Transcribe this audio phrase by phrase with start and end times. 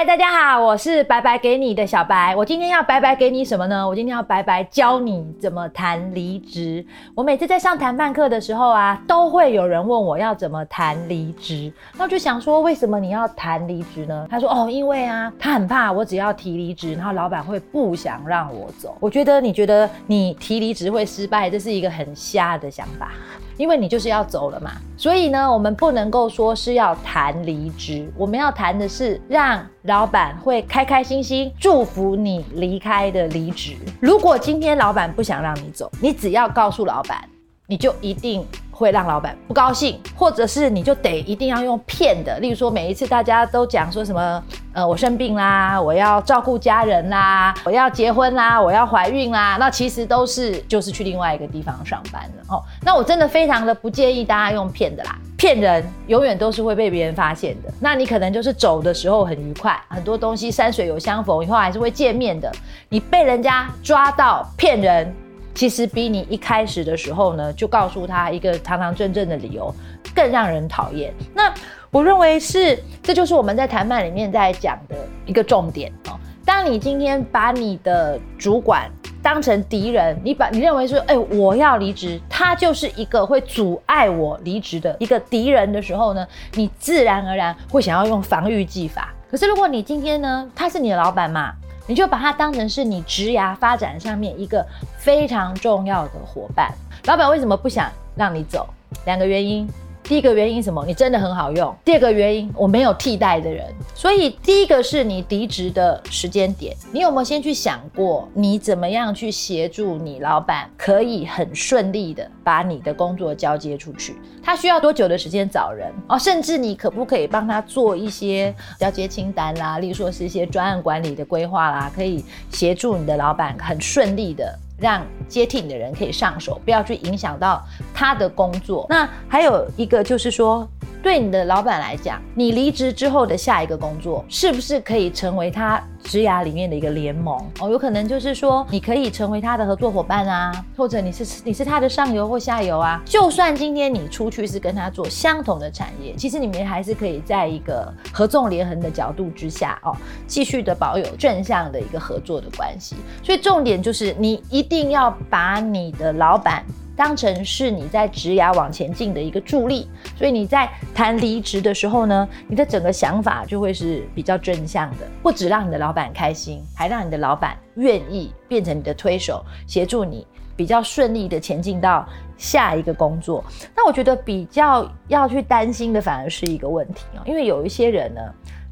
[0.00, 2.34] 嗨，大家好，我是白白给你的小白。
[2.34, 3.86] 我今天要白白给你什么呢？
[3.86, 6.82] 我今天要白白教你怎么谈离职。
[7.14, 11.70] 我每次在上谈判课的时候啊，都会有人问我要怎么谈离职。
[11.98, 14.26] 那我就想说，为什么你要谈离职呢？
[14.30, 18.96] 他说哦，因为啊，他很怕我只要提离职，然后老板会不想让我走。
[19.00, 23.12] 我觉得你觉得你提离职会失败，这是一个很瞎的想法。
[23.58, 33.76] 因为你就是要走了嘛，所以呢，我们不能够说是要谈离职，我们要谈的是让老板会开开心心祝福你离开的离职。
[34.00, 37.28] 如果今天老板不想让你走，你只要告诉老板，
[37.66, 38.46] 你就一定。
[38.80, 52.62] 会让老板不高兴，或者是你就得一定要用骗的，例如说每一次大家都讲说什么，呃，我生病啦，我要照顾家人啦，我要结婚啦，我要怀孕啦，那其实都是就是去另外一个地方上班了哦。
[52.82, 57.72] 那我真的非常的不建议大家用骗的啦，骗人永远都是会被别人发现的。
[57.80, 62.50] 那你可能就是走的时候很愉快，很多东西山水有相逢，以后还是会见面的。
[62.88, 65.12] 你被人家抓到骗人。
[65.60, 69.70] 其实比你一开始的时候呢，就告诉他一个堂堂正正的理由，
[70.14, 71.12] 更让人讨厌。
[71.34, 71.52] 那
[71.90, 76.18] 我认为是，这就是我们在谈判里面在讲的一个重点哦。
[76.46, 78.90] 当你今天把你的主管
[79.22, 89.12] 当成敌人，你把你认为说，哎，我要离职，他就是一个会阻碍我离职的一个敌人的时候呢，你自然而然会想要用防御技法。
[89.30, 91.52] 可是如果你今天呢，他是你的老板嘛？
[91.90, 94.64] 你就把它当成是你职涯发展上面一个
[94.96, 96.72] 非常重要的伙伴。
[97.06, 98.64] 老板为什么不想让你走？
[99.06, 99.68] 两个原因。
[100.10, 100.84] 第一个原因什么？
[100.84, 101.72] 你真的很好用。
[101.84, 103.72] 第二个原因，我没有替代的人。
[103.94, 114.16] 所以第一个是你离职的时间点，你有没有先去想过，你怎么样去协助你老板，可以很顺利的把你的工作交接出去？
[114.42, 115.92] 他需要多久的时间找人？
[116.08, 124.58] 哦，甚至你可不可以帮他做一些交接清单啦，例如说是一些专案管理的规划啦，可以协助你的老板很顺利的。
[124.80, 127.62] 让接替你的人可以上手，不要去影响到
[127.94, 128.86] 他的工作。
[128.88, 130.68] 那还有一个就是说。
[131.02, 137.38] 对你的老板来讲，你离职之后的下一个工作，是不是可以成为他职涯里面的一个联盟？
[137.60, 143.02] 哦，有可能就是说，你可以成为他的合作伙伴啊，或者你是你是他的上游或下游啊。
[143.04, 149.96] 就算今天你出去是跟他做相同的产业，其实你们还是可以在一个合纵连横的角度之下哦，
[150.26, 152.96] 继续的保有正向的一个合作的关系。
[153.22, 156.62] 所以重点就是，你一定要把你的老板。
[156.96, 172.06] 当成是你在职涯往前进的一个助力，所以你在谈离职的时候呢，你的整个想法就会是比较正向的，不止让你的老板开心，还让你的老板愿意变成你的推手，协助你比较顺利的前进到
[172.36, 173.44] 下一个工作。
[173.74, 178.20] 那我觉得比较要去担心的反而是一个问题哦，因为有一些人呢。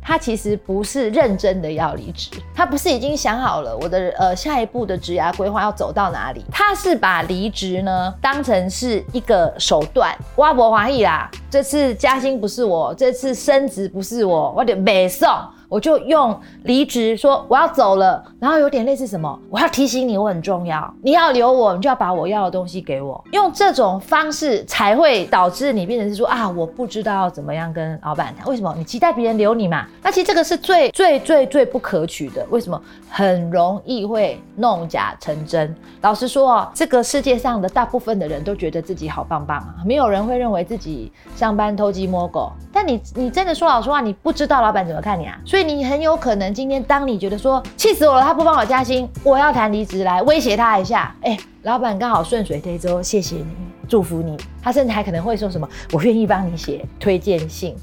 [0.01, 15.29] 他其实不是认真的要离职，他不是已经想好了我的呃下一步的职涯规划要走到哪里，他是把离职呢当成是一个手段，挖博华裔啦，这次加薪不是我，这次升职不是我，我得没送。
[15.69, 23.23] 我就用离职说我要走了，然后有点类似什么，我要提醒你我很重要，你要留我，你就要把我要的东西给我。
[23.33, 28.47] 用这种方式才会导致你变成是说啊，我不知道怎么样跟老板谈。
[28.47, 28.75] 为什么？
[28.79, 29.87] 你期待别人留你嘛？
[30.03, 32.47] 那其实这个是最最最最不可取的。
[32.49, 32.81] 为什么？
[33.11, 35.75] 很容易会弄假成真。
[36.01, 42.51] 老实说哦，这个世界上的大部分的人都觉得自己好棒棒啊，没有人会认为自己上班偷鸡摸狗。
[42.73, 45.58] 但你你真的说老实话，你不知道老板怎么看你啊，所以。
[45.59, 51.13] 所以你很有可能今天，当你觉得说气死我了，他不帮我加薪，我要谈离职来威胁他一下。
[51.21, 53.45] 哎，老板刚好顺水推舟，谢谢你，
[53.89, 54.37] 祝福你。
[54.63, 57.75] 他甚至还可能会说什么，我愿意帮你写推荐信。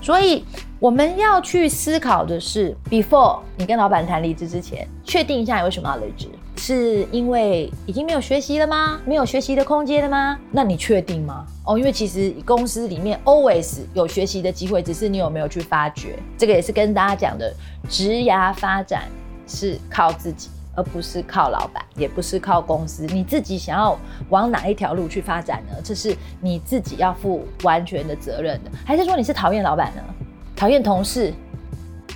[0.00, 0.44] 所以
[0.78, 6.28] 我们要去思考的是，before 你跟老板谈离职之前，确定一下你为什么要离职。
[6.56, 9.00] 是因为已经没有学习了吗？
[9.04, 10.36] 没有学习的空间了吗？
[10.50, 11.46] 那你确定吗？
[11.64, 16.18] 哦，因为其实公司里面 always 有学习的机会，只是你有没有去发掘。
[16.36, 17.54] 这个也是跟大家讲的，
[17.88, 19.04] 职涯发展
[19.46, 20.48] 是靠自己，
[20.78, 23.04] 而不是靠老板，也不是靠公司。
[23.06, 23.98] 你自己想要
[24.28, 25.74] 往哪一条路去发展呢？
[25.82, 28.70] 这是你自己要负完全的责任的。
[28.86, 30.02] 还是说你是讨厌老板呢？
[30.54, 31.34] 讨厌同事？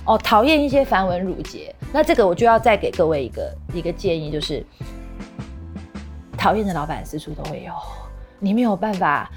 [0.05, 4.65] 哦，讨厌一些繁文缛节，那这个我就要再给各位一个一个建议，就是
[6.37, 7.73] 讨厌的老板四处都会有，
[8.39, 9.29] 你没有办法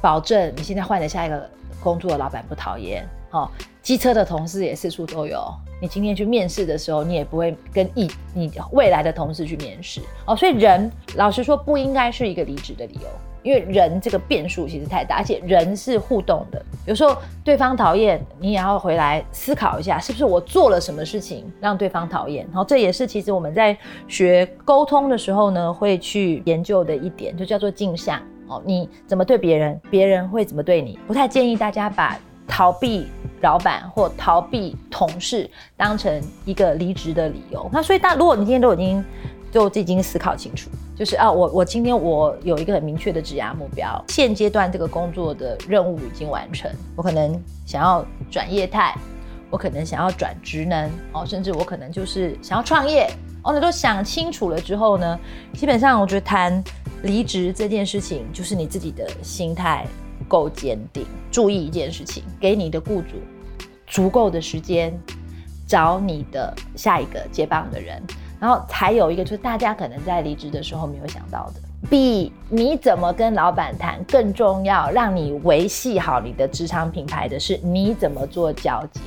[0.00, 1.50] 保证你现在换的下一个
[1.82, 3.06] 工作的老板不讨厌。
[3.30, 3.48] 哦，
[3.82, 5.42] 机车的同事也四处都有，
[5.82, 10.00] 你今天去面试的时候，你也不会跟一你未来的同事去面试。
[10.26, 13.08] 哦，所以人老实说不应该是一个离职的理由。
[13.44, 16.60] 因为人这个变数其实太大，而且人是互动的。
[16.86, 22.44] 有时候对方讨厌，你也要回来思考一下，是不是我做了什么事情让对方讨厌？
[22.46, 23.78] 然后这也是其实我们在
[24.08, 28.62] 学沟通的时候呢，会去研究的一点，就叫做镜像哦。
[28.64, 30.98] 你怎么对别人，别人会怎么对你？
[31.06, 33.06] 不太建议大家把逃避
[33.42, 37.68] 老板或逃避同事当成一个离职的理由。
[37.72, 39.04] 那所以，大如果你今天都已经
[39.50, 48.94] 就已经思考清楚，就是啊，我我今天我有一个很明确的职涯目标，现阶段这个工作的任务已经完成，我可能想要转业态，
[49.50, 53.10] 我可能想要转职能，哦，甚至我可能就是想要创业，
[53.42, 55.18] 哦，那都想清楚了之后呢，
[55.54, 56.62] 基本上我觉得谈
[57.02, 59.86] 离职这件事情，就是你自己的心态
[60.26, 63.16] 够坚定，注意一件事情，给你的雇主
[63.86, 64.92] 足够的时间
[65.66, 68.02] 找你的下一个接棒的人。
[68.40, 71.60] 然后还有一个，就是大家可能在离职的时候没有想到的，
[71.90, 79.00] 比你怎么跟老板谈更重要，让你维系好你的职场品牌的是你怎么做交接。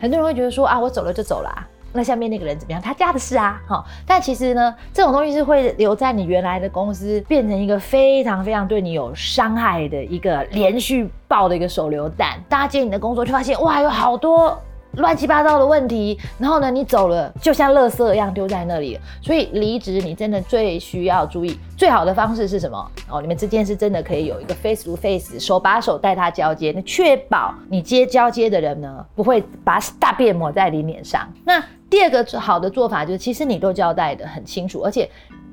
[0.00, 1.50] 很多人会觉得说啊，我走了就走了，
[1.92, 2.80] 那下面那个人怎么样？
[2.80, 3.84] 他家的事啊，哈。
[4.06, 12.38] 但其实呢，这种东西是会留在你原来的公司，变成一个非常非常对你有伤害的一个连续爆的一个手榴弹。
[12.48, 14.58] 大家接你的工作，就发现哇，有好多。
[14.92, 18.98] 乱七八糟的问题，然后呢，你走了就像垃圾一样丢在那里。
[19.20, 22.90] 所以离职，你真的最需要注意，最好的方式是什么？
[23.08, 31.28] 哦，你们之间是真的可以有一个 face to face，手把手带他交接，那确保你接交接的人呢，不会把大便抹在你脸上。
[31.44, 35.10] 那第二个好的做法就是，其实你都交代的很清楚，而且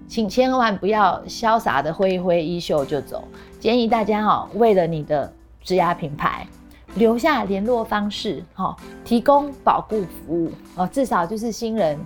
[0.08, 3.24] 请千万不要潇洒的挥一挥衣袖就走。
[3.60, 5.32] 建议大家哦，为了你的
[5.64, 6.46] 职涯品牌。
[6.96, 8.74] 留下联络方式，哈，
[9.04, 12.00] 提供保护服务，哦，至少就是新人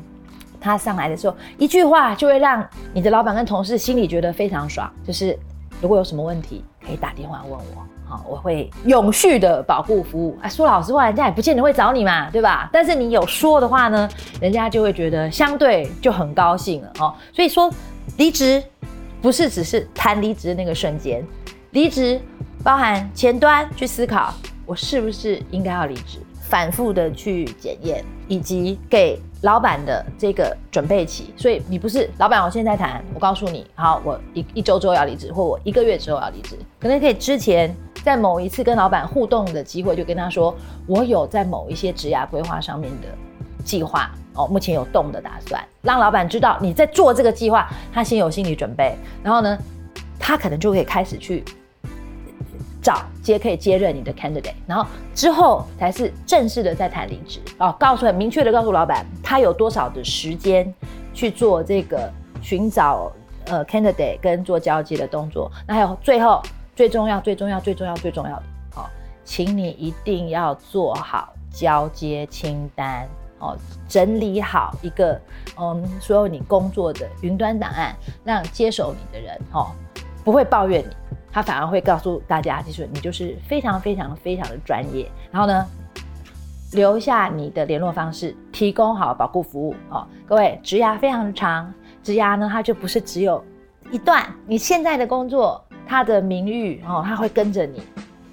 [0.60, 4.92] 他上来的时候，一句话就会让你的老板跟同事心里觉得非常爽。
[5.06, 5.38] 就是
[5.80, 10.36] 如果有什么问题，可以打电话问我，好，我会永续的保护服务。
[10.42, 12.68] 啊，说老实话，人家也不见得会找你嘛，对吧？
[12.74, 14.10] 但是你有说的话呢，
[14.42, 17.14] 人家就会觉得相对就很高兴了，哦。
[17.32, 17.72] 所以说，
[18.18, 18.64] 离职
[19.22, 21.24] 不是只是谈离职的那个瞬间，
[21.72, 22.20] 离职
[22.64, 24.34] 包含前端去思考。
[24.66, 26.20] 我是不是应该要离职？
[26.42, 31.34] 反复的去检验，以及给老板的这个准备期。
[31.38, 40.54] 所以你不是老板，我现在谈，我告诉你，好，我一一周之后要离职，或我一个月之后要离职，可能可以之前在某一次跟老板互动的机会，就跟他说，
[40.88, 43.08] 我有在某一些职涯规划上面的
[43.64, 49.58] 计划哦，目前有动的打算，让老板知道你在做这个计划，他先有心理准备，然后呢，
[50.20, 51.44] 他可能就可以开始去。
[52.82, 60.74] 找接可以接任你的 candidate，然后之后才是正式的在谈离职哦，告诉很明确的告诉老板，他有多少的时间
[61.14, 62.12] 去做这个
[62.42, 63.12] 寻找
[63.46, 65.52] 呃 candidate 跟做交接的动作。
[65.68, 66.42] 那还有最后
[66.76, 68.44] 最重要最重要最重要最重要的
[68.76, 68.86] 哦，
[69.26, 73.08] 请你一定要做好交接清单
[73.40, 75.20] 哦，整理好一个
[75.60, 77.94] 嗯所有你工作的云端档案，
[78.24, 79.68] 让接手你的人哦
[80.24, 81.09] 不会抱怨你。
[81.32, 85.10] 他反而会告诉大家，就是你就是非常非常非常的专业。
[85.32, 85.66] 然后呢，
[86.74, 90.08] 留下你的联络方式，提供好保护服务哦。
[90.28, 91.72] 各位，职涯非常的长，
[92.04, 93.44] 职涯呢，它就不是只有
[93.92, 94.26] 一段。
[94.48, 97.82] 你现在的工作，它的名誉哦，它会跟着你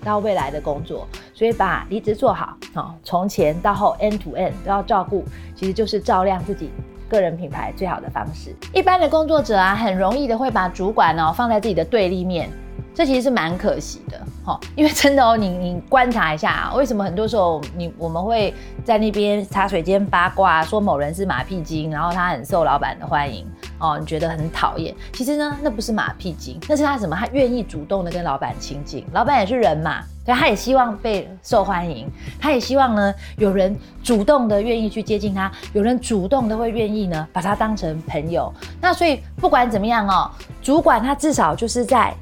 [0.02, 1.06] 到未来的工作。
[1.34, 5.22] 所以把离职做好哦，从前到后，end to end 都要照顾，
[5.54, 6.70] 其实就是照亮自己
[7.10, 8.56] 个人品牌最好的方式。
[8.72, 12.48] 一般的工作者啊，很容易的会把主管哦放在自己的对立面。
[12.96, 18.54] 这其实是蛮可惜的，哈，因为真的哦，你你观察一下啊，为什么很多时候你我们会
[18.86, 23.46] 在那边茶水间八卦，说某人是马屁精，然后他很受老板的欢迎，
[23.78, 24.94] 哦，你觉得很讨厌。
[25.12, 27.14] 其实呢，那不是马屁精，那是他什么？
[27.14, 32.10] 他愿意主动的跟老板亲近，老板也是人嘛，对，他也希望被受欢迎，
[32.40, 38.50] 他也希望呢有人主动的愿意去接近他，有人主动的会愿意呢把他当成朋友。
[38.80, 40.30] 那所以不管怎么样哦，
[40.62, 42.14] 主管他至少就是在。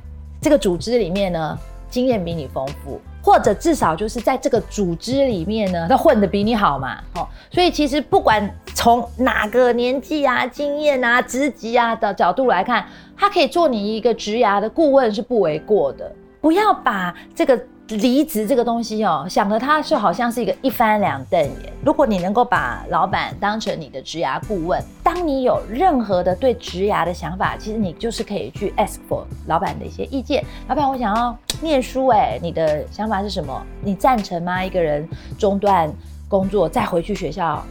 [0.45, 1.59] 这个组织里面呢，
[1.89, 12.87] 经验比你丰富，或者至少就是在这个组织里面呢，他混的比你好嘛，哦，所以其实不管从哪个年纪啊、经验啊、职级啊的角度来看，
[13.17, 16.13] 他可以做你一个职涯的顾问是不为过的。
[16.43, 17.59] 不要把这个。
[17.89, 21.73] 离职这个东西哦，想的他是好像是一个一翻两瞪眼。
[21.85, 30.43] 如果你能够把老板当成你的职涯顾问，当你有任何的对职涯的想法，其实你就是可以去 ask for 老板的一些意见。
[30.67, 33.63] 老板，我想要念书，哎，你的想法是什么？
[33.83, 34.65] 你赞成吗？
[34.65, 35.07] 一个人
[35.39, 35.93] 中断
[36.27, 37.63] 工作再回去学校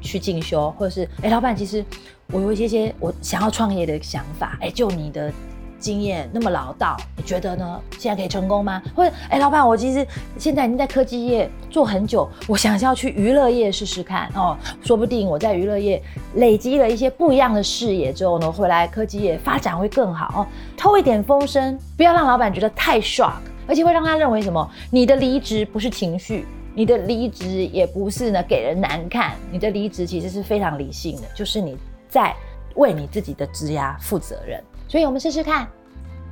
[0.00, 1.84] 去进修，或者是哎，老板，其实
[2.30, 5.32] 我有一些些我想要创业的想法，哎，就你的。
[5.78, 7.80] 经验，那么老道，你觉得呢？
[7.98, 8.82] 现在可以成功吗？
[8.94, 10.06] 或者，哎，老板，我其实
[10.36, 16.02] 现在已经在科技业做很久，我想要去娱乐业试试看哦，说不定我在娱乐业
[16.34, 20.46] 累积了一些不一样的视野之后呢，回来科技业发展会更好哦。
[20.76, 23.34] 偷一点风声，不要让老板觉得太 shock，
[23.66, 24.70] 而且会让他认为什么？
[24.90, 31.76] 你的离职不是情绪，你的离职也不是呢给人难看，你的离职其实是非常理性的，就是你
[32.08, 32.34] 在
[32.74, 34.62] 为你自己的职涯负责任。
[34.88, 35.68] 所以，我们试试看，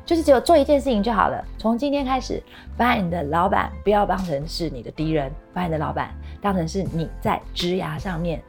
[0.04, 1.44] 就是只有做一件事情就好了。
[1.58, 2.42] 从今天开始，
[2.76, 6.10] 把你的老板不要当成是你的敌人，把你的老板
[6.40, 8.40] 当成是你在职涯上面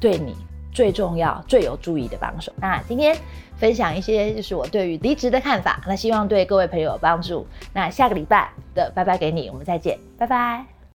[0.00, 0.34] 对你
[0.72, 2.52] 最重要、最有注意的帮手。
[2.56, 3.16] 那今天
[3.58, 7.46] 分享一些就是我对于离职的看法，那希望对各位朋友有帮助。
[7.74, 10.79] 那下个礼拜的拜拜给你，我们再见，拜拜。